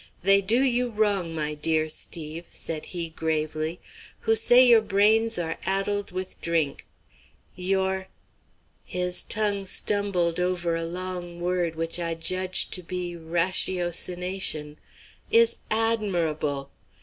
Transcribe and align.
"They 0.23 0.41
do 0.41 0.63
you 0.63 0.89
wrong, 0.89 1.35
my 1.35 1.53
dear 1.53 1.87
Steve," 1.87 2.47
said 2.49 2.87
he, 2.87 3.09
gravely, 3.09 3.79
"who 4.21 4.35
say 4.35 4.65
your 4.65 4.81
brains 4.81 5.37
are 5.37 5.59
addled 5.63 6.09
with 6.11 6.41
drink. 6.41 6.87
Your" 7.55 8.07
his 8.83 9.21
tongue 9.21 9.63
stumbled 9.63 10.39
over 10.39 10.75
a 10.75 10.85
long 10.85 11.39
word 11.39 11.75
which 11.75 11.99
I 11.99 12.15
judged 12.15 12.73
to 12.73 12.81
be 12.81 13.15
"ratiocination" 13.15 14.77
"is 15.29 15.57
admirable. 15.69 16.71